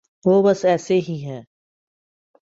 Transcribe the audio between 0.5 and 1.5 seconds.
ایسے ہی ہیں۔